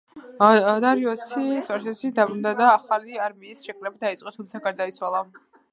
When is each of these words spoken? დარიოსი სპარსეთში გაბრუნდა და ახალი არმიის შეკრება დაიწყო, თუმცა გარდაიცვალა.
დარიოსი 0.85 1.43
სპარსეთში 1.67 2.11
გაბრუნდა 2.21 2.55
და 2.63 2.73
ახალი 2.79 3.23
არმიის 3.29 3.65
შეკრება 3.69 4.05
დაიწყო, 4.07 4.39
თუმცა 4.41 4.65
გარდაიცვალა. 4.69 5.27